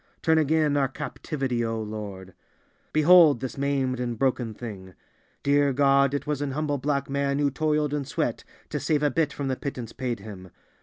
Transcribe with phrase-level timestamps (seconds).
[0.23, 2.33] Turn again our captivity, O Lord!
[2.91, 4.95] Behold this maimed and broken thing;
[5.43, 9.11] dear God, it was an humble black man who toiled and sweat to save a
[9.11, 10.49] bit from the pittance paid him.